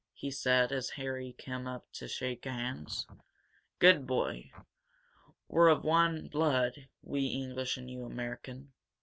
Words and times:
he 0.15 0.31
said, 0.31 0.71
as 0.71 0.89
Harry 0.89 1.35
came 1.37 1.67
up 1.67 1.85
to 1.93 2.07
shake 2.07 2.45
hands. 2.45 3.05
"Good 3.77 4.07
boy! 4.07 4.49
We're 5.47 5.67
of 5.69 5.83
one 5.83 6.27
blood, 6.27 6.87
we 7.03 7.27
English 7.27 7.77
and 7.77 7.87
you 7.87 8.05
Americans. 8.05 8.69